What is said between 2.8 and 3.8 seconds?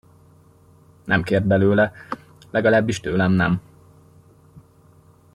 tőlem nem.